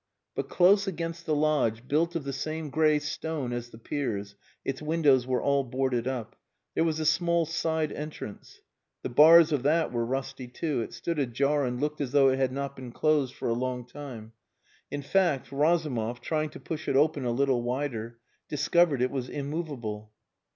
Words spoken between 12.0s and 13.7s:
as though it had not been closed for a